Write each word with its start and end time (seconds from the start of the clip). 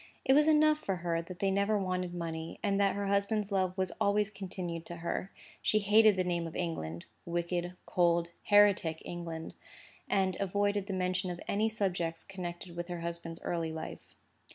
It 0.25 0.33
was 0.33 0.47
enough 0.47 0.79
for 0.79 0.95
her 1.05 1.21
that 1.21 1.37
they 1.37 1.51
never 1.51 1.77
wanted 1.77 2.15
money, 2.15 2.57
and 2.63 2.79
that 2.79 2.95
her 2.95 3.05
husband's 3.05 3.51
love 3.51 3.77
was 3.77 3.91
always 4.01 4.31
continued 4.31 4.83
to 4.87 4.95
her. 4.95 5.29
She 5.61 5.77
hated 5.77 6.15
the 6.15 6.23
name 6.23 6.47
of 6.47 6.55
England—wicked, 6.55 7.73
cold, 7.85 8.29
heretic 8.45 9.03
England—and 9.05 10.37
avoided 10.39 10.87
the 10.87 10.93
mention 10.93 11.29
of 11.29 11.39
any 11.47 11.69
subjects 11.69 12.23
connected 12.23 12.75
with 12.75 12.87
her 12.87 13.01
husband's 13.01 13.43
early 13.43 13.71
life. 13.71 14.15